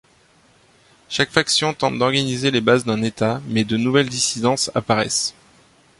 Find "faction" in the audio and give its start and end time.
1.29-1.75